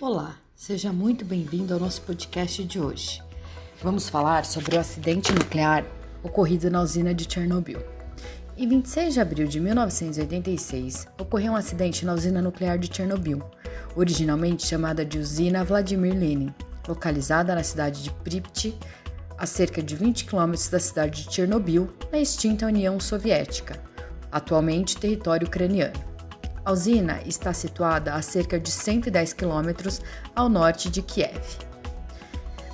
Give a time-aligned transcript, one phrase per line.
[0.00, 3.20] Olá, seja muito bem-vindo ao nosso podcast de hoje.
[3.82, 5.84] Vamos falar sobre o acidente nuclear
[6.22, 7.80] ocorrido na usina de Chernobyl.
[8.56, 13.42] Em 26 de abril de 1986, ocorreu um acidente na usina nuclear de Chernobyl,
[13.96, 16.54] originalmente chamada de Usina Vladimir Lenin,
[16.86, 18.78] localizada na cidade de Pripyat,
[19.36, 23.82] a cerca de 20 quilômetros da cidade de Chernobyl, na extinta União Soviética,
[24.30, 26.07] atualmente território ucraniano.
[26.64, 30.00] A usina está situada a cerca de 110 quilômetros
[30.34, 31.40] ao norte de Kiev.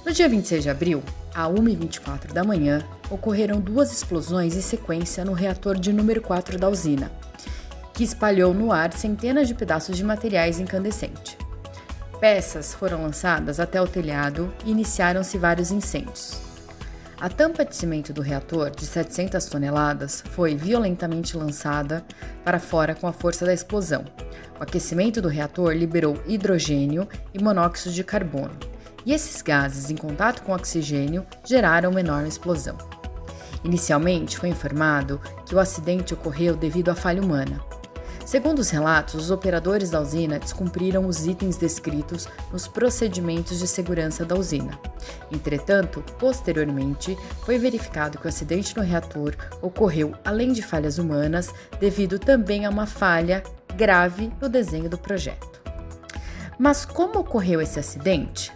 [0.04, 1.02] No dia 26 de abril,
[1.34, 6.68] a 1h24 da manhã, ocorreram duas explosões em sequência no reator de número 4 da
[6.68, 7.10] usina,
[7.92, 11.36] que espalhou no ar centenas de pedaços de materiais incandescentes.
[12.20, 16.43] Peças foram lançadas até o telhado e iniciaram-se vários incêndios.
[17.20, 22.04] A tampa de cimento do reator, de 700 toneladas, foi violentamente lançada
[22.44, 24.04] para fora com a força da explosão.
[24.58, 28.58] O aquecimento do reator liberou hidrogênio e monóxido de carbono,
[29.06, 32.76] e esses gases, em contato com oxigênio, geraram uma enorme explosão.
[33.62, 37.60] Inicialmente foi informado que o acidente ocorreu devido à falha humana,
[38.34, 44.24] Segundo os relatos, os operadores da usina descumpriram os itens descritos nos procedimentos de segurança
[44.24, 44.76] da usina.
[45.30, 52.18] Entretanto, posteriormente, foi verificado que o acidente no reator ocorreu além de falhas humanas, devido
[52.18, 53.40] também a uma falha
[53.76, 55.62] grave no desenho do projeto.
[56.58, 58.52] Mas como ocorreu esse acidente?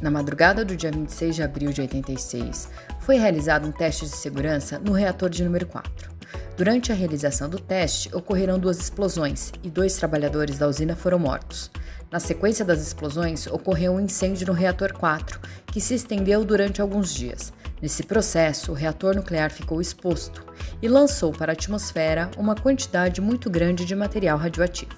[0.00, 2.68] Na madrugada do dia 26 de abril de 86,
[3.00, 6.17] foi realizado um teste de segurança no reator de número 4.
[6.56, 11.70] Durante a realização do teste, ocorreram duas explosões e dois trabalhadores da usina foram mortos.
[12.10, 17.14] Na sequência das explosões, ocorreu um incêndio no reator 4, que se estendeu durante alguns
[17.14, 17.52] dias.
[17.80, 20.44] Nesse processo, o reator nuclear ficou exposto
[20.82, 24.96] e lançou para a atmosfera uma quantidade muito grande de material radioativo.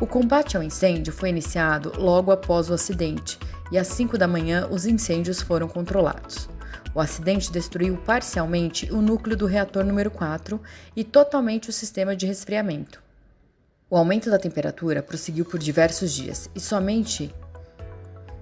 [0.00, 3.38] O combate ao incêndio foi iniciado logo após o acidente
[3.72, 6.48] e às 5 da manhã os incêndios foram controlados.
[6.94, 10.60] O acidente destruiu parcialmente o núcleo do reator número 4
[10.94, 13.02] e totalmente o sistema de resfriamento.
[13.90, 17.34] O aumento da temperatura prosseguiu por diversos dias e somente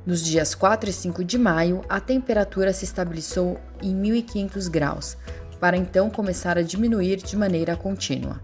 [0.05, 5.17] nos dias 4 e 5 de maio a temperatura se estabilizou em 1500 graus,
[5.61, 8.41] para então começar a diminuir de maneira contínua.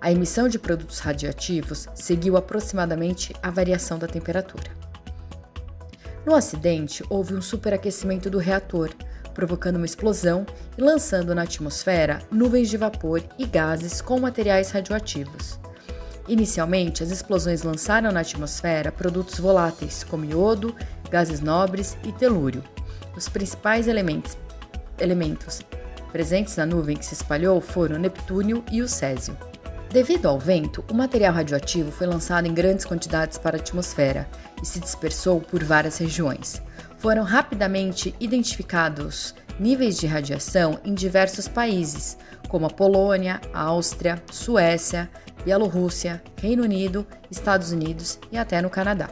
[0.00, 4.70] A emissão de produtos radioativos seguiu aproximadamente a variação da temperatura.
[6.24, 8.90] No acidente, houve um superaquecimento do reator,
[9.36, 10.46] provocando uma explosão
[10.78, 15.60] e lançando na atmosfera nuvens de vapor e gases com materiais radioativos.
[16.26, 20.74] Inicialmente, as explosões lançaram na atmosfera produtos voláteis, como iodo,
[21.10, 22.64] gases nobres e telúrio.
[23.14, 24.38] Os principais elementos,
[24.98, 25.60] elementos
[26.10, 29.36] presentes na nuvem que se espalhou foram o Neptúnio e o Césio.
[29.92, 34.26] Devido ao vento, o material radioativo foi lançado em grandes quantidades para a atmosfera
[34.62, 36.62] e se dispersou por várias regiões
[37.06, 42.18] foram rapidamente identificados níveis de radiação em diversos países,
[42.48, 45.08] como a Polônia, a Áustria, Suécia,
[45.44, 49.08] Bielorrússia, Reino Unido, Estados Unidos e até no Canadá.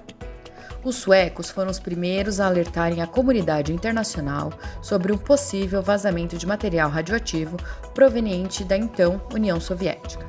[0.83, 6.49] Os suecos foram os primeiros a alertarem a comunidade internacional sobre um possível vazamento de
[6.49, 7.57] material radioativo
[7.95, 10.27] proveniente da então União Soviética.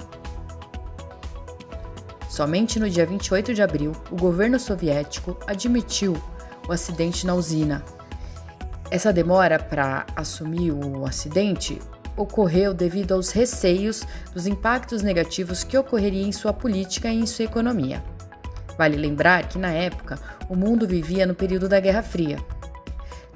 [2.30, 6.16] Somente no dia 28 de abril, o governo soviético admitiu
[6.68, 7.84] o acidente na usina.
[8.92, 11.80] Essa demora para assumir o acidente
[12.16, 14.04] ocorreu devido aos receios
[14.34, 18.04] dos impactos negativos que ocorreriam em sua política e em sua economia.
[18.78, 22.38] Vale lembrar que, na época, o mundo vivia no período da Guerra Fria.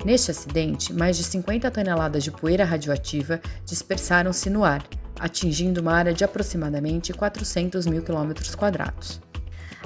[0.06, 4.84] Neste acidente, mais de 50 toneladas de poeira radioativa dispersaram-se no ar,
[5.20, 9.22] atingindo uma área de aproximadamente 400 mil quilômetros quadrados.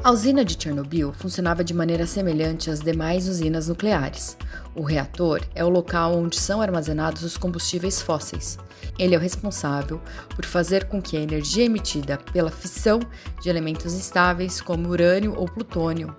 [0.03, 4.36] A usina de Chernobyl funcionava de maneira semelhante às demais usinas nucleares.
[4.75, 8.58] O reator é o local onde são armazenados os combustíveis fósseis.
[9.00, 10.02] Ele é o responsável
[10.36, 13.00] por fazer com que a energia emitida pela fissão
[13.42, 16.13] de elementos estáveis, como urânio ou plutônio,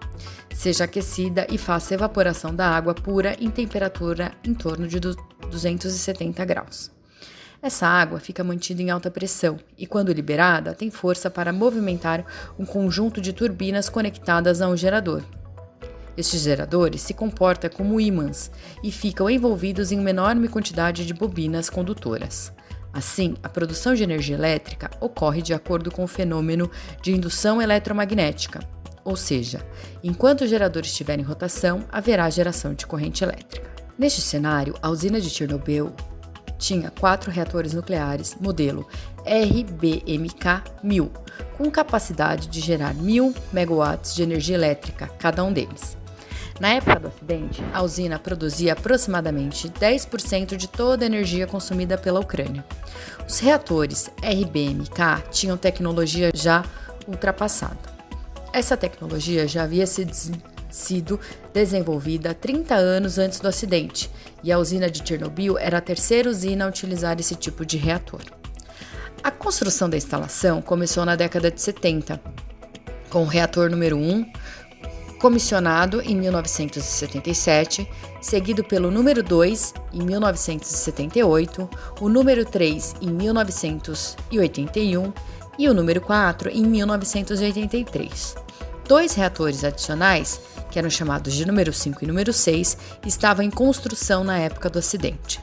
[0.54, 6.93] seja aquecida e faça evaporação da água pura em temperatura em torno de 270 graus.
[7.64, 12.22] Essa água fica mantida em alta pressão e, quando liberada, tem força para movimentar
[12.58, 15.22] um conjunto de turbinas conectadas a um gerador.
[16.14, 18.50] Estes geradores se comportam como ímãs
[18.82, 22.52] e ficam envolvidos em uma enorme quantidade de bobinas condutoras.
[22.92, 26.70] Assim, a produção de energia elétrica ocorre de acordo com o fenômeno
[27.00, 28.60] de indução eletromagnética,
[29.02, 29.66] ou seja,
[30.02, 33.72] enquanto o gerador estiver em rotação, haverá geração de corrente elétrica.
[33.98, 35.94] Neste cenário, a usina de Chernobyl
[36.58, 38.86] tinha quatro reatores nucleares modelo
[39.24, 41.10] RBMK-1000,
[41.56, 45.96] com capacidade de gerar 1000 megawatts de energia elétrica cada um deles.
[46.60, 52.20] Na época do acidente, a usina produzia aproximadamente 10% de toda a energia consumida pela
[52.20, 52.64] Ucrânia.
[53.28, 56.64] Os reatores RBMK tinham tecnologia já
[57.08, 57.94] ultrapassada.
[58.52, 59.84] Essa tecnologia já havia
[60.74, 61.20] sido
[61.52, 64.10] desenvolvida 30 anos antes do acidente,
[64.42, 68.20] e a usina de Chernobyl era a terceira usina a utilizar esse tipo de reator.
[69.22, 72.20] A construção da instalação começou na década de 70,
[73.08, 74.26] com o reator número 1,
[75.20, 77.88] comissionado em 1977,
[78.20, 85.12] seguido pelo número 2 em 1978, o número 3 em 1981
[85.58, 88.43] e o número 4 em 1983.
[88.86, 90.40] Dois reatores adicionais,
[90.70, 92.76] que eram chamados de número 5 e número 6,
[93.06, 95.40] estavam em construção na época do acidente.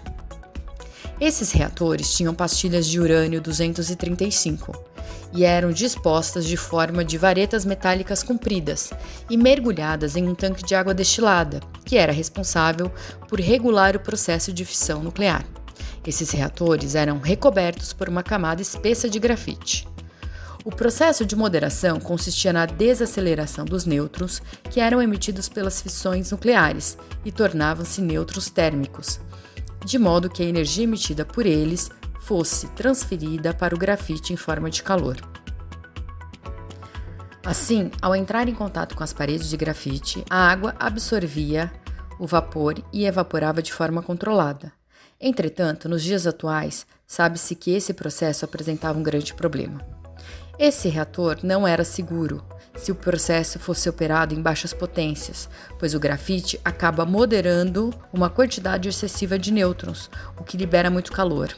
[1.19, 4.73] Esses reatores tinham pastilhas de urânio 235
[5.33, 8.91] e eram dispostas de forma de varetas metálicas compridas
[9.29, 12.91] e mergulhadas em um tanque de água destilada, que era responsável
[13.27, 15.45] por regular o processo de fissão nuclear.
[16.05, 19.87] Esses reatores eram recobertos por uma camada espessa de grafite.
[20.63, 26.97] O processo de moderação consistia na desaceleração dos nêutrons, que eram emitidos pelas fissões nucleares
[27.25, 29.19] e tornavam-se nêutrons térmicos,
[29.83, 34.69] de modo que a energia emitida por eles fosse transferida para o grafite em forma
[34.69, 35.17] de calor.
[37.43, 41.71] Assim, ao entrar em contato com as paredes de grafite, a água absorvia
[42.19, 44.71] o vapor e evaporava de forma controlada.
[45.19, 50.00] Entretanto, nos dias atuais, sabe-se que esse processo apresentava um grande problema.
[50.59, 52.43] Esse reator não era seguro
[52.75, 58.89] se o processo fosse operado em baixas potências, pois o grafite acaba moderando uma quantidade
[58.89, 60.09] excessiva de nêutrons,
[60.39, 61.53] o que libera muito calor.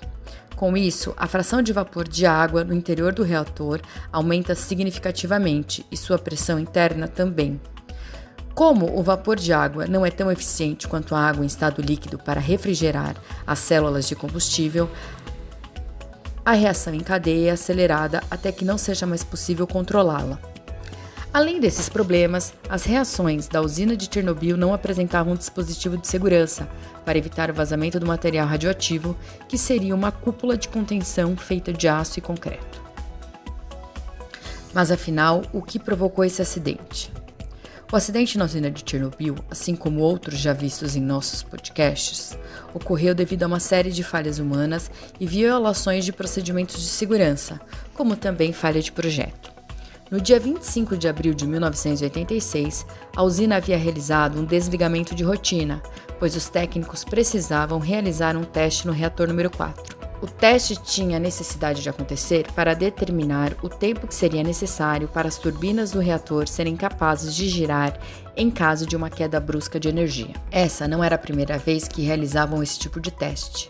[0.56, 3.82] Com isso, a fração de vapor de água no interior do reator
[4.12, 7.60] aumenta significativamente e sua pressão interna também.
[8.54, 12.20] Como o vapor de água não é tão eficiente quanto a água em estado líquido
[12.20, 13.16] para refrigerar
[13.48, 14.90] as células de combustível,
[16.46, 20.38] a reação em cadeia é acelerada até que não seja mais possível controlá-la.
[21.34, 26.70] Além desses problemas, as reações da usina de Chernobyl não apresentavam um dispositivo de segurança
[27.04, 29.18] para evitar o vazamento do material radioativo,
[29.48, 32.84] que seria uma cúpula de contenção feita de aço e concreto.
[34.74, 37.12] Mas afinal, o que provocou esse acidente?
[37.94, 42.36] O acidente na usina de Chernobyl, assim como outros já vistos em nossos podcasts,
[42.74, 47.62] ocorreu devido a uma série de falhas humanas e violações de procedimentos de segurança,
[47.94, 49.54] como também falha de projeto.
[50.10, 52.84] No dia 25 de abril de 1986,
[53.16, 55.80] a usina havia realizado um desligamento de rotina,
[56.18, 59.93] pois os técnicos precisavam realizar um teste no reator número 4.
[60.24, 65.38] O teste tinha necessidade de acontecer para determinar o tempo que seria necessário para as
[65.38, 68.00] turbinas do reator serem capazes de girar
[68.34, 70.34] em caso de uma queda brusca de energia.
[70.50, 73.70] Essa não era a primeira vez que realizavam esse tipo de teste.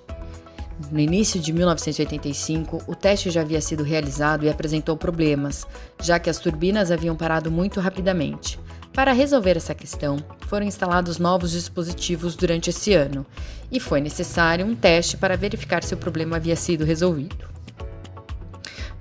[0.92, 5.66] No início de 1985, o teste já havia sido realizado e apresentou problemas,
[6.00, 8.60] já que as turbinas haviam parado muito rapidamente.
[8.94, 10.18] Para resolver essa questão,
[10.48, 13.26] foram instalados novos dispositivos durante esse ano
[13.72, 17.52] e foi necessário um teste para verificar se o problema havia sido resolvido.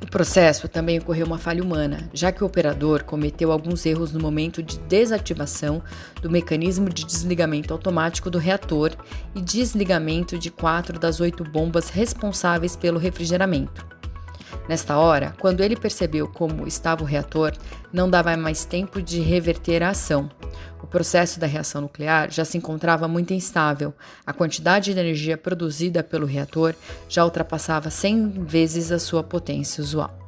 [0.01, 4.19] No processo também ocorreu uma falha humana, já que o operador cometeu alguns erros no
[4.19, 5.83] momento de desativação
[6.23, 8.93] do mecanismo de desligamento automático do reator
[9.35, 13.93] e desligamento de quatro das oito bombas responsáveis pelo refrigeramento.
[14.69, 17.53] Nesta hora, quando ele percebeu como estava o reator,
[17.93, 20.31] não dava mais tempo de reverter a ação.
[20.83, 23.95] O processo da reação nuclear já se encontrava muito instável.
[24.27, 26.75] A quantidade de energia produzida pelo reator
[27.09, 30.22] já ultrapassava 100 vezes a sua potência usual.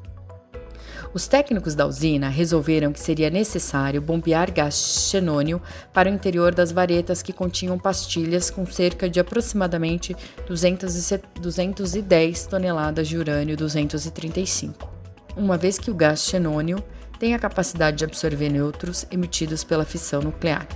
[1.15, 6.73] Os técnicos da usina resolveram que seria necessário bombear gás xenônio para o interior das
[6.73, 10.17] varetas que continham pastilhas com cerca de aproximadamente
[10.49, 14.91] 210 toneladas de urânio 235.
[15.37, 16.83] Uma vez que o gás xenônio
[17.17, 20.67] tem a capacidade de absorver nêutrons emitidos pela fissão nuclear.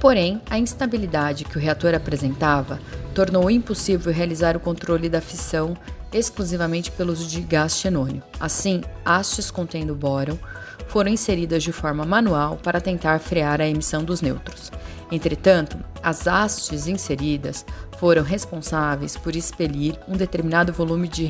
[0.00, 2.80] Porém, a instabilidade que o reator apresentava
[3.14, 5.76] tornou impossível realizar o controle da fissão
[6.12, 8.22] exclusivamente pelo uso de gás xenônio.
[8.38, 10.38] Assim, hastes contendo bóron
[10.88, 14.70] foram inseridas de forma manual para tentar frear a emissão dos nêutrons.
[15.10, 17.64] Entretanto, as hastes inseridas
[17.98, 21.28] foram responsáveis por expelir um determinado volume de,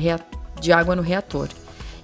[0.59, 1.47] de água no reator,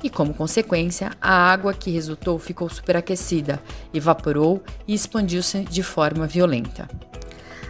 [0.03, 3.61] e, como consequência, a água que resultou ficou superaquecida,
[3.93, 6.87] evaporou e expandiu-se de forma violenta.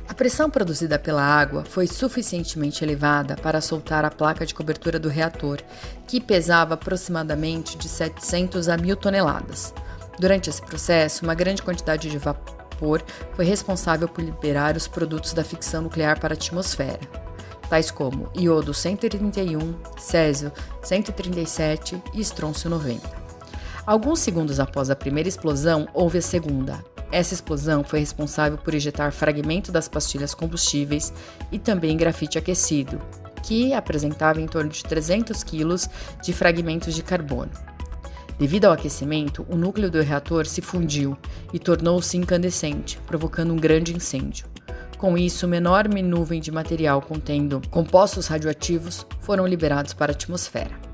[0.09, 5.07] A pressão produzida pela água foi suficientemente elevada para soltar a placa de cobertura do
[5.07, 5.59] reator,
[6.07, 9.71] que pesava aproximadamente de 700 a 1000 toneladas.
[10.19, 13.03] Durante esse processo, uma grande quantidade de vapor
[13.35, 16.99] foi responsável por liberar os produtos da ficção nuclear para a atmosfera,
[17.69, 20.51] tais como iodo 131, césio
[20.81, 23.07] 137 e estrôncio 90.
[23.85, 29.11] Alguns segundos após a primeira explosão, houve a segunda, essa explosão foi responsável por ejetar
[29.11, 31.11] fragmento das pastilhas combustíveis
[31.51, 32.99] e também grafite aquecido,
[33.43, 35.89] que apresentava em torno de 300 quilos
[36.21, 37.51] de fragmentos de carbono.
[38.37, 41.17] Devido ao aquecimento, o núcleo do reator se fundiu
[41.51, 44.47] e tornou-se incandescente, provocando um grande incêndio.
[44.97, 50.88] Com isso, uma enorme nuvem de material contendo compostos radioativos foram liberados para a atmosfera.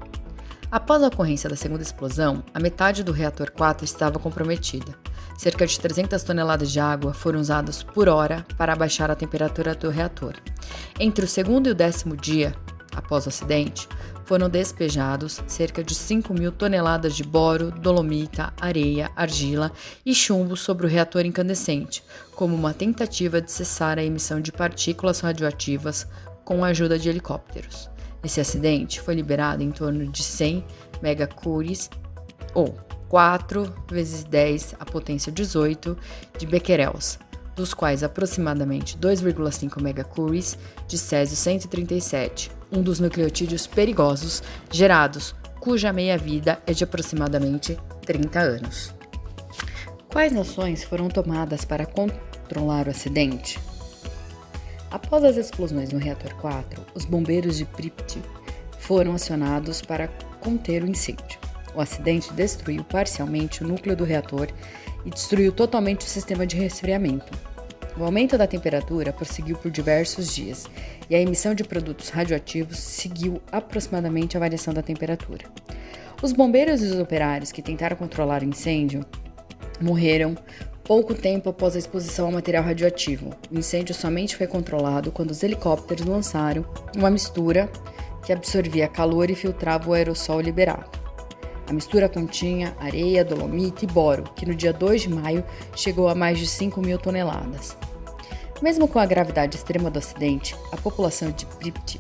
[0.71, 4.95] Após a ocorrência da segunda explosão, a metade do reator 4 estava comprometida.
[5.37, 9.89] Cerca de 300 toneladas de água foram usadas por hora para abaixar a temperatura do
[9.89, 10.35] reator.
[10.99, 12.55] Entre o segundo e o décimo dia,
[12.95, 13.87] após o acidente,
[14.25, 19.71] foram despejados cerca de 5 mil toneladas de boro, dolomita, areia, argila
[20.03, 22.03] e chumbo sobre o reator incandescente,
[22.35, 26.07] como uma tentativa de cessar a emissão de partículas radioativas
[26.43, 27.94] com a ajuda de helicópteros.
[28.25, 30.65] Esse acidente foi liberado em torno de 100
[30.99, 31.91] megacuries
[32.55, 32.75] ou
[33.07, 35.95] 4 vezes 10 a potência 18
[36.35, 37.19] de becquerels,
[37.55, 44.41] dos quais aproximadamente 2,5 megacuries de césio 137, um dos nucleotídeos perigosos
[44.71, 47.77] gerados, cuja meia-vida é de aproximadamente
[48.07, 48.91] 30 anos.
[50.07, 53.59] Quais ações foram tomadas para controlar o acidente?
[54.91, 58.21] Após as explosões no reator 4, os bombeiros de Pripyat
[58.79, 60.07] foram acionados para
[60.39, 61.39] conter o incêndio.
[61.73, 64.47] O acidente destruiu parcialmente o núcleo do reator
[65.05, 67.31] e destruiu totalmente o sistema de resfriamento.
[67.97, 70.67] O aumento da temperatura prosseguiu por diversos dias
[71.09, 75.45] e a emissão de produtos radioativos seguiu aproximadamente a variação da temperatura.
[76.21, 79.05] Os bombeiros e os operários que tentaram controlar o incêndio
[79.81, 80.35] morreram
[80.85, 83.31] pouco tempo após a exposição ao material radioativo.
[83.51, 86.63] O incêndio somente foi controlado quando os helicópteros lançaram
[86.95, 87.69] uma mistura
[88.23, 90.89] que absorvia calor e filtrava o aerossol liberado.
[91.67, 95.43] A mistura continha areia, dolomita e boro, que no dia 2 de maio
[95.75, 97.75] chegou a mais de 5 mil toneladas.
[98.61, 101.99] Mesmo com a gravidade extrema do acidente, a população de Pripyat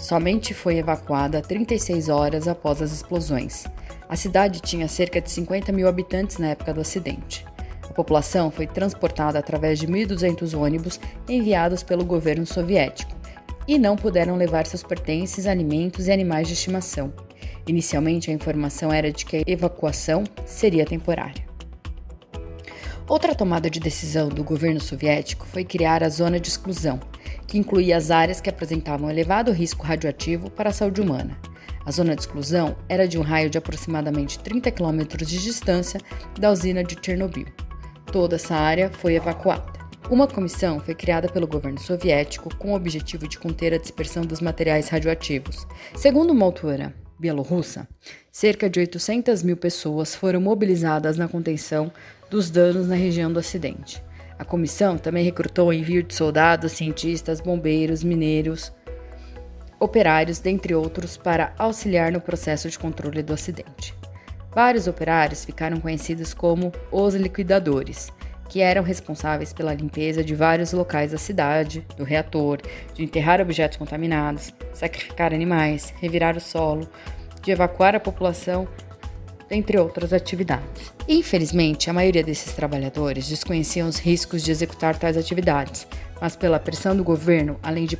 [0.00, 3.66] somente foi evacuada 36 horas após as explosões.
[4.08, 7.44] A cidade tinha cerca de 50 mil habitantes na época do acidente.
[7.92, 13.14] A população foi transportada através de 1.200 ônibus enviados pelo governo soviético
[13.68, 17.12] e não puderam levar seus pertences, alimentos e animais de estimação.
[17.66, 21.44] Inicialmente, a informação era de que a evacuação seria temporária.
[23.06, 26.98] Outra tomada de decisão do governo soviético foi criar a zona de exclusão,
[27.46, 31.38] que incluía as áreas que apresentavam elevado risco radioativo para a saúde humana.
[31.84, 36.00] A zona de exclusão era de um raio de aproximadamente 30 quilômetros de distância
[36.40, 37.44] da usina de Chernobyl.
[38.10, 39.72] Toda essa área foi evacuada.
[40.10, 44.40] Uma comissão foi criada pelo governo soviético com o objetivo de conter a dispersão dos
[44.40, 45.66] materiais radioativos.
[45.94, 47.88] Segundo uma autora bielorrussa,
[48.30, 51.92] cerca de 800 mil pessoas foram mobilizadas na contenção
[52.28, 54.02] dos danos na região do acidente.
[54.38, 58.72] A comissão também recrutou o envio de soldados, cientistas, bombeiros, mineiros,
[59.78, 63.94] operários, dentre outros, para auxiliar no processo de controle do acidente.
[64.54, 68.12] Vários operários ficaram conhecidos como os liquidadores,
[68.50, 72.58] que eram responsáveis pela limpeza de vários locais da cidade, do reator,
[72.92, 76.86] de enterrar objetos contaminados, sacrificar animais, revirar o solo,
[77.42, 78.68] de evacuar a população,
[79.50, 80.92] entre outras atividades.
[81.08, 85.86] Infelizmente, a maioria desses trabalhadores desconheciam os riscos de executar tais atividades,
[86.20, 87.98] mas pela pressão do governo, além de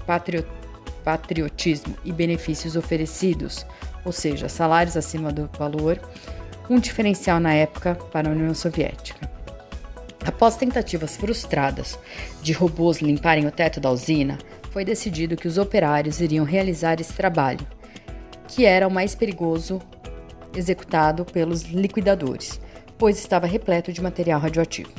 [1.04, 3.66] patriotismo e benefícios oferecidos,
[4.04, 5.98] ou seja, salários acima do valor,
[6.68, 9.28] um diferencial na época para a União Soviética.
[10.24, 11.98] Após tentativas frustradas
[12.42, 14.38] de robôs limparem o teto da usina,
[14.70, 17.66] foi decidido que os operários iriam realizar esse trabalho,
[18.46, 19.80] que era o mais perigoso
[20.54, 22.60] executado pelos liquidadores,
[22.96, 24.92] pois estava repleto de material radioativo.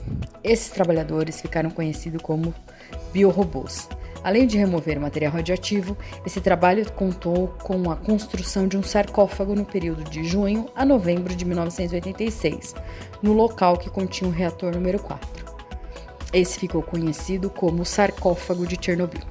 [0.43, 2.53] Esses trabalhadores ficaram conhecidos como
[3.13, 3.87] biorobôs.
[4.23, 9.65] Além de remover material radioativo, esse trabalho contou com a construção de um sarcófago no
[9.65, 12.73] período de junho a novembro de 1986,
[13.21, 15.43] no local que continha o reator número 4.
[16.31, 19.21] Esse ficou conhecido como o sarcófago de Chernobyl.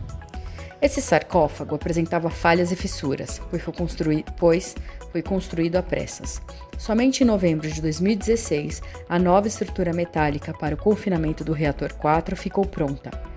[0.80, 4.74] Esse sarcófago apresentava falhas e fissuras, pois foi, construí pois
[5.10, 6.42] foi construído a pressas.
[6.76, 12.36] Somente em novembro de 2016, a nova estrutura metálica para o confinamento do reator 4
[12.36, 13.31] ficou pronta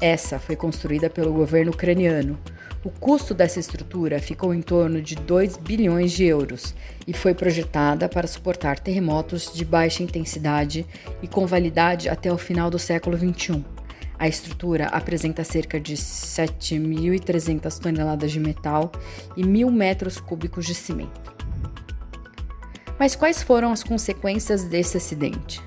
[0.00, 2.38] Essa foi construída pelo governo ucraniano.
[2.84, 6.74] O custo dessa estrutura ficou em torno de 2 bilhões de euros
[7.06, 10.86] e foi projetada para suportar terremotos de baixa intensidade
[11.22, 13.64] e com validade até o final do século XXI.
[14.18, 18.92] A estrutura apresenta cerca de 7.300 toneladas de metal
[19.36, 21.34] e 1.000 metros cúbicos de cimento.
[22.98, 25.60] Mas quais foram as consequências desse acidente?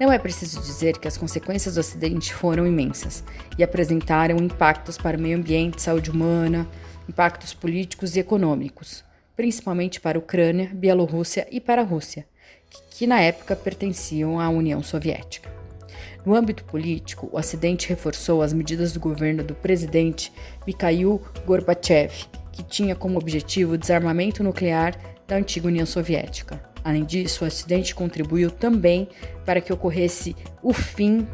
[0.00, 3.22] Não é preciso dizer que as consequências do acidente foram imensas
[3.58, 6.66] e apresentaram impactos para o meio ambiente, saúde humana,
[7.08, 9.04] impactos políticos e econômicos,
[9.36, 12.26] principalmente para a Ucrânia, Bielorrússia e para a Rússia,
[12.68, 15.50] que, que na época pertenciam à União Soviética.
[16.24, 20.32] No âmbito político, o acidente reforçou as medidas do governo do presidente
[20.66, 22.12] Mikhail Gorbachev,
[22.52, 24.96] que tinha como objetivo o desarmamento nuclear
[25.26, 26.71] da antiga União Soviética.
[26.84, 29.08] Além disso, o acidente contribuiu também
[29.44, 31.26] para que ocorresse o fim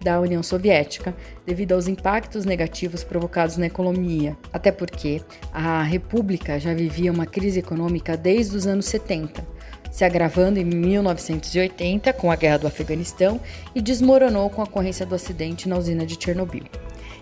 [0.00, 5.20] da União Soviética, devido aos impactos negativos provocados na economia, até porque
[5.52, 9.56] a República já vivia uma crise econômica desde os anos 70
[9.96, 13.40] se agravando em 1980 com a guerra do Afeganistão
[13.74, 16.64] e desmoronou com a ocorrência do acidente na usina de Chernobyl.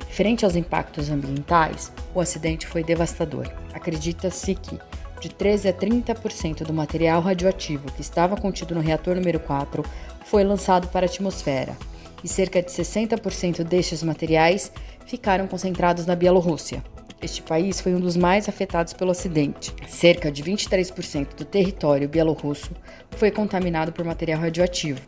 [0.08, 3.48] Referente aos impactos ambientais, o acidente foi devastador.
[3.72, 4.76] Acredita-se que
[5.24, 9.82] de 13 a 30% do material radioativo que estava contido no reator número 4
[10.26, 11.74] foi lançado para a atmosfera,
[12.22, 14.70] e cerca de 60% destes materiais
[15.06, 16.84] ficaram concentrados na Bielorrússia.
[17.22, 19.72] Este país foi um dos mais afetados pelo acidente.
[19.88, 22.72] Cerca de 23% do território bielorrusso
[23.12, 25.00] foi contaminado por material radioativo,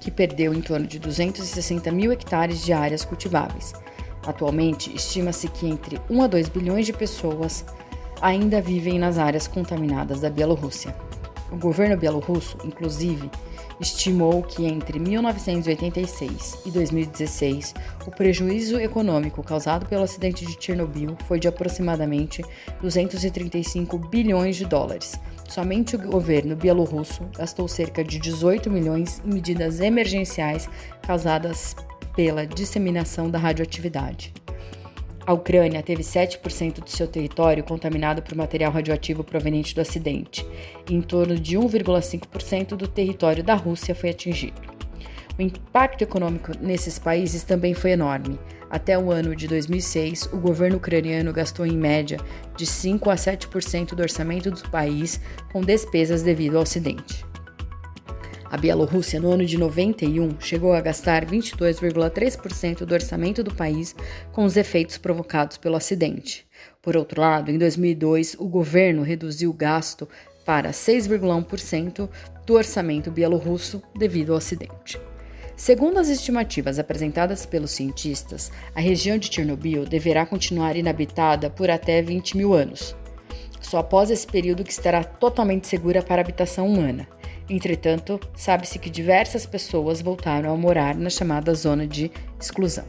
[0.00, 3.72] que perdeu em torno de 260 mil hectares de áreas cultiváveis.
[4.26, 7.64] Atualmente, estima-se que entre 1 a 2 bilhões de pessoas
[8.22, 10.94] ainda vivem nas áreas contaminadas da Bielorrússia.
[11.50, 13.28] O governo bielorrusso, inclusive,
[13.78, 17.74] estimou que entre 1986 e 2016
[18.06, 22.42] o prejuízo econômico causado pelo acidente de Chernobyl foi de aproximadamente
[22.80, 25.20] 235 bilhões de dólares.
[25.48, 30.70] Somente o governo bielorrusso gastou cerca de 18 milhões em medidas emergenciais
[31.02, 31.76] causadas
[32.14, 34.32] pela disseminação da radioatividade.
[35.24, 40.44] A Ucrânia teve 7% de seu território contaminado por material radioativo proveniente do acidente,
[40.90, 44.60] e em torno de 1,5% do território da Rússia foi atingido.
[45.38, 48.38] O impacto econômico nesses países também foi enorme.
[48.68, 52.18] Até o ano de 2006, o governo ucraniano gastou em média
[52.56, 55.20] de 5 a 7% do orçamento do país
[55.52, 57.31] com despesas devido ao acidente.
[58.52, 63.96] A Bielorrússia, no ano de 91, chegou a gastar 22,3% do orçamento do país
[64.30, 66.46] com os efeitos provocados pelo acidente.
[66.82, 70.06] Por outro lado, em 2002, o governo reduziu o gasto
[70.44, 72.10] para 6,1%
[72.44, 75.00] do orçamento bielorrusso devido ao acidente.
[75.56, 82.02] Segundo as estimativas apresentadas pelos cientistas, a região de Chernobyl deverá continuar inabitada por até
[82.02, 82.94] 20 mil anos.
[83.62, 87.08] Só após esse período que estará totalmente segura para a habitação humana.
[87.52, 92.10] Entretanto, sabe-se que diversas pessoas voltaram a morar na chamada zona de
[92.40, 92.86] exclusão.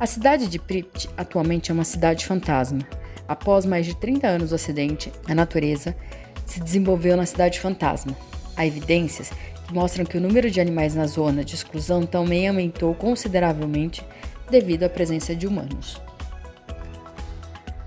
[0.00, 2.80] A cidade de Pripyat atualmente é uma cidade fantasma.
[3.28, 5.96] Após mais de 30 anos do acidente, a natureza
[6.44, 8.16] se desenvolveu na cidade fantasma.
[8.56, 9.30] Há evidências
[9.68, 14.04] que mostram que o número de animais na zona de exclusão também aumentou consideravelmente
[14.50, 16.02] devido à presença de humanos.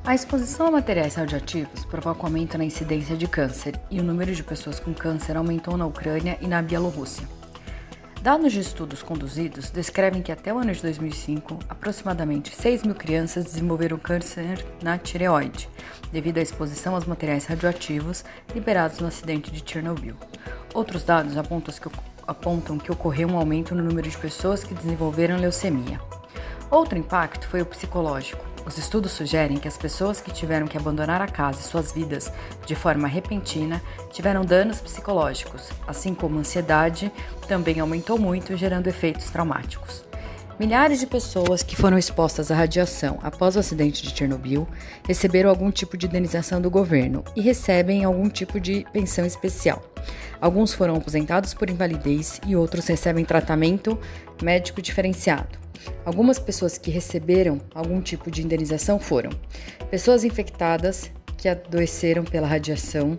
[0.10, 4.42] A exposição a materiais radioativos provoca aumento na incidência de câncer e o número de
[4.42, 7.28] pessoas com câncer aumentou na Ucrânia e na Bielorrússia.
[8.20, 13.46] Dados de estudos conduzidos descrevem que até o ano de 2005, aproximadamente 6 mil crianças
[13.46, 15.70] desenvolveram câncer na tireoide,
[16.12, 20.16] devido à exposição aos materiais radioativos liberados no acidente de Chernobyl.
[20.74, 26.02] Outros dados apontam que ocorreu um aumento no número de pessoas que desenvolveram leucemia.
[26.72, 28.49] Outro impacto foi o psicológico.
[28.70, 32.32] Os estudos sugerem que as pessoas que tiveram que abandonar a casa e suas vidas
[32.68, 37.12] de forma repentina tiveram danos psicológicos, assim como a ansiedade
[37.48, 40.09] também aumentou muito, gerando efeitos traumáticos.
[40.60, 44.68] Milhares de pessoas que foram expostas à radiação após o acidente de Chernobyl
[45.08, 49.82] receberam algum tipo de indenização do governo e recebem algum tipo de pensão especial.
[50.42, 53.98] Alguns foram aposentados por invalidez e outros recebem tratamento
[54.44, 55.58] médico diferenciado.
[56.04, 59.30] Algumas pessoas que receberam algum tipo de indenização foram
[59.90, 63.18] pessoas infectadas que adoeceram pela radiação,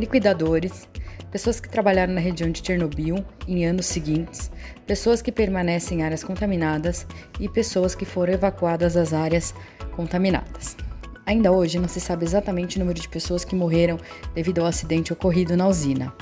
[0.00, 0.88] liquidadores,
[1.32, 4.50] pessoas que trabalharam na região de Chernobyl em anos seguintes,
[4.86, 7.06] pessoas que permanecem em áreas contaminadas
[7.40, 9.54] e pessoas que foram evacuadas das áreas
[9.96, 10.76] contaminadas.
[11.24, 13.98] Ainda hoje não se sabe exatamente o número de pessoas que morreram
[14.34, 16.12] devido ao acidente ocorrido na usina.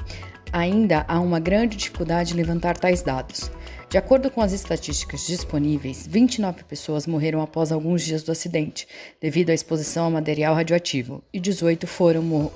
[0.52, 3.50] Ainda há uma grande dificuldade em levantar tais dados.
[3.88, 8.86] De acordo com as estatísticas disponíveis, 29 pessoas morreram após alguns dias do acidente,
[9.20, 12.52] devido à exposição a material radioativo, e 18 foram mor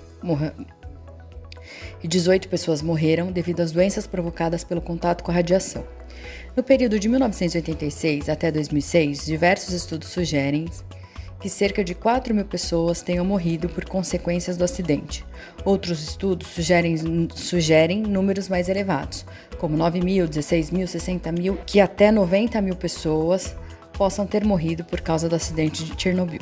[2.04, 5.82] e 18 pessoas morreram devido às doenças provocadas pelo contato com a radiação.
[6.54, 10.66] No período de 1986 até 2006, diversos estudos sugerem
[11.40, 15.24] que cerca de 4 mil pessoas tenham morrido por consequências do acidente.
[15.64, 16.96] Outros estudos sugerem,
[17.34, 19.24] sugerem números mais elevados,
[19.58, 23.56] como 9 mil, 16 mil, 60 mil, que até 90 mil pessoas
[23.94, 26.40] possam ter morrido por causa do acidente de Chernobyl.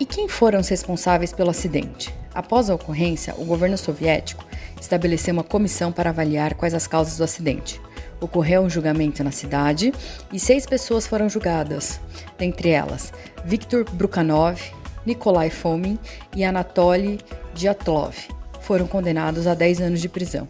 [0.00, 2.12] E quem foram os responsáveis pelo acidente?
[2.36, 4.44] Após a ocorrência, o governo soviético
[4.78, 7.80] estabeleceu uma comissão para avaliar quais as causas do acidente.
[8.20, 9.90] Ocorreu um julgamento na cidade
[10.30, 11.98] e seis pessoas foram julgadas,
[12.36, 13.10] dentre elas
[13.42, 14.60] Viktor Brukhanov,
[15.06, 15.98] Nikolai Fomin
[16.36, 17.18] e Anatoly
[17.54, 18.14] Dyatlov.
[18.60, 20.46] Foram condenados a 10 anos de prisão.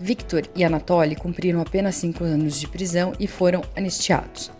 [0.00, 4.50] Viktor e Anatoly cumpriram apenas 5 anos de prisão e foram anistiados.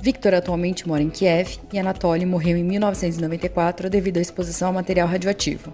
[0.00, 5.08] Victor atualmente mora em Kiev e Anatoly morreu em 1994 devido à exposição a material
[5.08, 5.72] radioativo.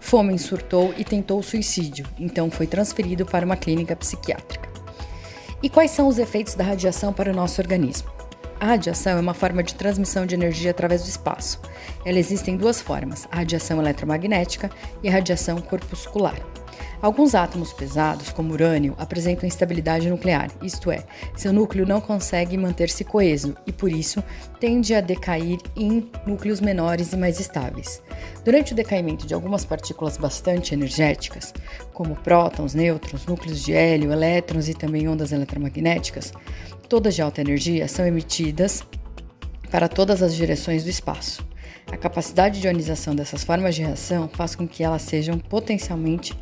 [0.00, 4.68] Fomen surtou e tentou suicídio, então foi transferido para uma clínica psiquiátrica.
[5.62, 8.10] E quais são os efeitos da radiação para o nosso organismo?
[8.58, 11.60] A radiação é uma forma de transmissão de energia através do espaço.
[12.04, 14.70] Ela existe em duas formas: a radiação eletromagnética
[15.02, 16.40] e a radiação corpuscular.
[17.00, 21.04] Alguns átomos pesados, como urânio, apresentam instabilidade nuclear, isto é,
[21.36, 24.22] seu núcleo não consegue manter-se coeso e, por isso,
[24.58, 28.02] tende a decair em núcleos menores e mais estáveis.
[28.44, 31.54] Durante o decaimento de algumas partículas bastante energéticas,
[31.92, 36.32] como prótons, nêutrons, núcleos de hélio, elétrons e também ondas eletromagnéticas,
[36.88, 38.82] todas de alta energia são emitidas
[39.70, 41.46] para todas as direções do espaço.
[41.92, 46.36] A capacidade de ionização dessas formas de reação faz com que elas sejam potencialmente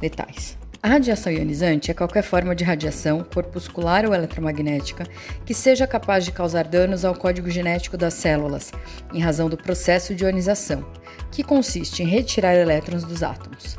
[0.00, 0.56] letais.
[0.82, 5.04] A radiação ionizante é qualquer forma de radiação, corpuscular ou eletromagnética,
[5.44, 8.70] que seja capaz de causar danos ao código genético das células,
[9.12, 10.84] em razão do processo de ionização,
[11.32, 13.76] que consiste em retirar elétrons dos átomos.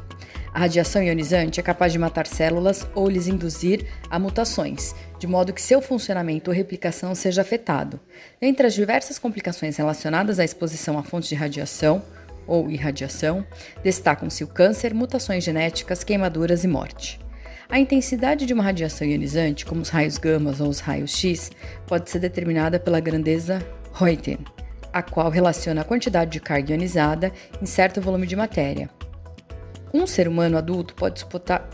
[0.53, 5.53] A radiação ionizante é capaz de matar células ou lhes induzir a mutações, de modo
[5.53, 7.99] que seu funcionamento ou replicação seja afetado.
[8.41, 12.01] Entre as diversas complicações relacionadas à exposição a fontes de radiação,
[12.47, 13.45] ou irradiação,
[13.83, 17.19] destacam-se o câncer, mutações genéticas, queimaduras e morte.
[17.69, 21.51] A intensidade de uma radiação ionizante, como os raios gama ou os raios X,
[21.85, 23.59] pode ser determinada pela grandeza
[23.91, 24.39] Röntgen,
[24.93, 27.31] a qual relaciona a quantidade de carga ionizada
[27.61, 28.89] em certo volume de matéria.
[29.93, 31.19] Um ser humano adulto pode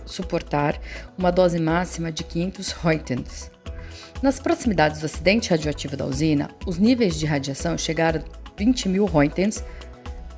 [0.05, 0.79] suportar,
[1.17, 3.51] uma dose máxima de 500 Röntgens.
[4.21, 9.05] Nas proximidades do acidente radioativo da usina, os níveis de radiação chegaram a 20 mil
[9.05, 9.63] Röntgens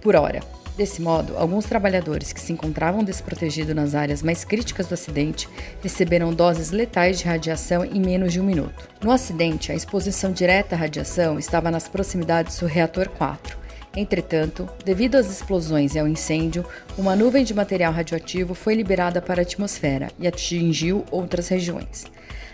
[0.06, 0.40] por hora.
[0.78, 5.50] Desse modo, alguns trabalhadores que se encontravam desprotegidos nas áreas mais críticas do acidente
[5.82, 8.88] receberam doses letais de radiação em menos de um minuto.
[9.02, 13.58] No acidente, a exposição direta à radiação estava nas proximidades do reator 4.
[13.96, 16.64] Entretanto, devido às explosões e ao incêndio,
[16.96, 22.06] uma nuvem de material radioativo foi liberada para a atmosfera e atingiu outras regiões.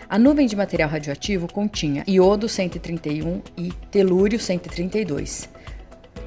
[0.08, 5.50] A nuvem de material radioativo continha iodo 131 e telúrio 132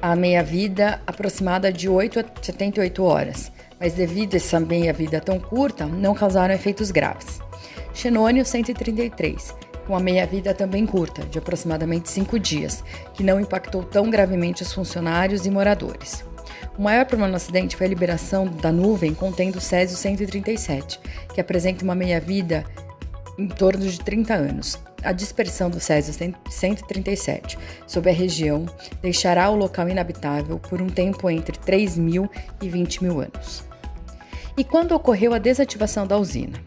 [0.00, 5.86] a meia-vida aproximada de 8 a 78 horas, mas devido a essa meia-vida tão curta,
[5.86, 7.40] não causaram efeitos graves.
[7.94, 9.54] Xenônio 133,
[9.86, 14.72] com a meia-vida também curta, de aproximadamente 5 dias, que não impactou tão gravemente os
[14.72, 16.24] funcionários e moradores.
[16.76, 21.00] O maior problema no acidente foi a liberação da nuvem contendo Césio 137,
[21.32, 22.64] que apresenta uma meia-vida
[23.38, 24.78] em torno de 30 anos.
[25.06, 26.12] A dispersão do Césio
[26.50, 28.66] 137 sobre a região
[29.00, 32.28] deixará o local inabitável por um tempo entre 3 mil
[32.60, 33.62] e 20 mil anos.
[34.56, 36.60] E quando ocorreu a desativação da usina?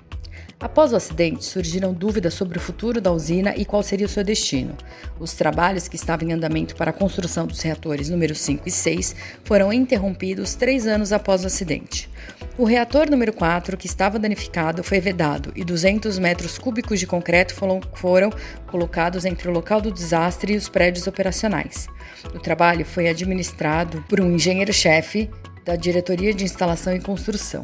[0.62, 4.26] Após o acidente, surgiram dúvidas sobre o futuro da usina e qual seria o seu
[4.26, 4.76] destino.
[5.18, 9.16] Os trabalhos que estavam em andamento para a construção dos reatores número 5 e 6
[9.46, 12.10] foram interrompidos três anos após o acidente.
[12.58, 17.56] O reator número 4, que estava danificado, foi vedado e 200 metros cúbicos de concreto
[17.94, 18.30] foram,
[18.68, 21.88] colocados entre o local do desastre e os prédios operacionais.
[22.36, 25.30] O trabalho foi administrado por um engenheiro-chefe
[25.64, 27.64] da Diretoria de Instalação e Construção.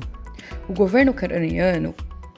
[0.69, 1.93] O governo ucraniano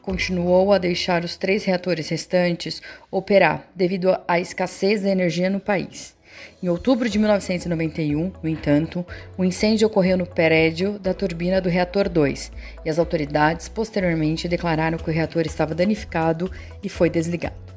[0.07, 6.15] continuou a deixar os três reatores restantes operar devido à escassez de energia no país.
[6.63, 9.05] Em outubro de 1991, no entanto,
[9.37, 12.53] o um incêndio ocorreu no prédio da turbina do reator 2
[12.85, 16.49] e as autoridades posteriormente declararam que o reator estava danificado
[16.81, 17.67] e foi desligado.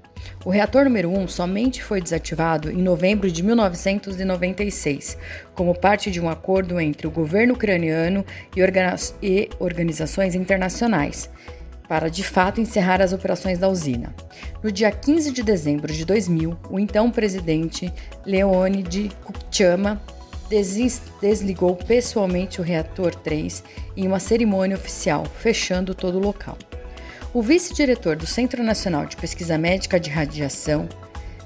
[0.45, 5.19] O reator número 1 somente foi desativado em novembro de 1996,
[5.53, 8.25] como parte de um acordo entre o governo ucraniano
[9.21, 11.29] e, organizações internacionais,
[11.90, 14.14] para de fato encerrar as operações da usina.
[14.62, 17.92] No dia 15 de dezembro de 2000, o então presidente
[18.24, 20.00] Leonid Kuchama
[21.20, 23.64] desligou pessoalmente o reator 3
[23.96, 26.57] em uma cerimônia oficial, fechando todo o local.
[27.35, 30.88] O vice-diretor do Centro Nacional de Pesquisa Médica de Radiação,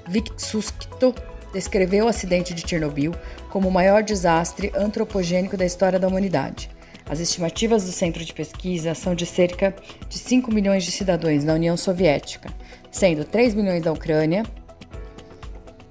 [0.07, 1.15] Viksuskito,
[1.55, 3.15] descreveu o acidente de Chernobyl
[3.49, 6.74] como o maior desastre antropogênico da história da humanidade.
[7.09, 9.75] As estimativas do centro de pesquisa são de cerca
[10.09, 12.49] de 5 milhões de cidadãos da União Soviética,
[12.91, 14.43] sendo 3 milhões da Ucrânia,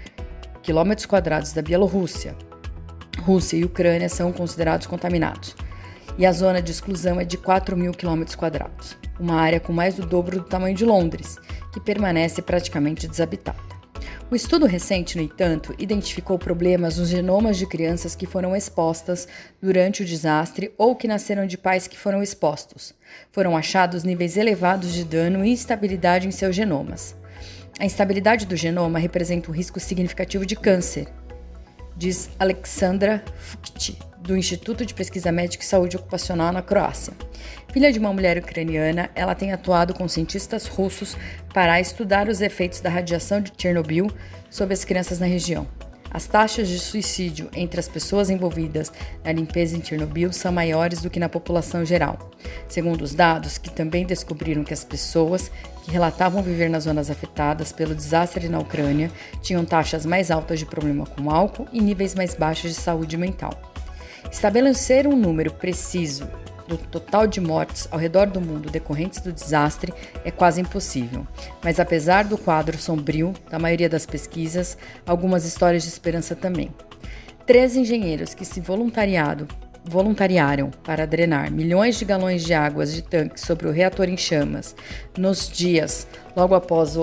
[0.62, 2.36] quilômetros quadrados da Bielorrússia,
[3.20, 5.56] Rússia e Ucrânia são considerados contaminados,
[6.18, 9.94] e a zona de exclusão é de 4 mil quilômetros quadrados, uma área com mais
[9.94, 11.38] do dobro do tamanho de Londres,
[11.72, 13.73] que permanece praticamente desabitada.
[14.30, 19.28] O estudo recente, no entanto, identificou problemas nos genomas de crianças que foram expostas
[19.60, 22.94] durante o desastre ou que nasceram de pais que foram expostos.
[23.30, 27.14] Foram achados níveis elevados de dano e instabilidade em seus genomas.
[27.78, 31.06] A instabilidade do genoma representa um risco significativo de câncer,
[31.96, 37.12] diz Alexandra Fukti, do Instituto de Pesquisa Médica e Saúde Ocupacional na Croácia.
[37.70, 41.14] Filha de uma mulher ucraniana, ela tem atuado com cientistas russos
[41.52, 44.10] para estudar os efeitos da radiação de Chernobyl
[44.48, 45.66] sobre as crianças na região.
[46.10, 48.90] As taxas de suicídio entre as pessoas envolvidas
[49.22, 52.30] na limpeza em Chernobyl são maiores do que na população geral,
[52.66, 55.50] segundo os dados que também descobriram que as pessoas
[55.82, 59.10] que relatavam viver nas zonas afetadas pelo desastre na Ucrânia
[59.42, 63.73] tinham taxas mais altas de problema com álcool e níveis mais baixos de saúde mental.
[64.30, 66.28] Estabelecer um número preciso
[66.66, 69.92] do total de mortes ao redor do mundo decorrentes do desastre
[70.24, 71.26] é quase impossível.
[71.62, 76.70] Mas apesar do quadro sombrio da maioria das pesquisas, algumas histórias de esperança também.
[77.46, 79.46] Três engenheiros que se voluntariado,
[79.84, 84.74] voluntariaram para drenar milhões de galões de águas de tanques sobre o reator em chamas
[85.18, 86.96] nos dias logo após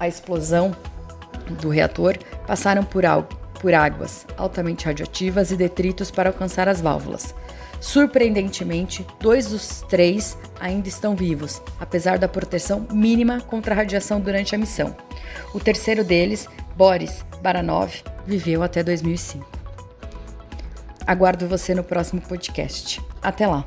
[0.00, 0.74] a explosão
[1.60, 7.34] do reator passaram por algo por águas altamente radioativas e detritos para alcançar as válvulas.
[7.80, 14.54] Surpreendentemente, dois dos três ainda estão vivos, apesar da proteção mínima contra a radiação durante
[14.54, 14.94] a missão.
[15.54, 16.46] O terceiro deles,
[16.76, 17.90] Boris Baranov,
[18.26, 19.46] viveu até 2005.
[21.06, 23.00] Aguardo você no próximo podcast.
[23.22, 23.66] Até lá!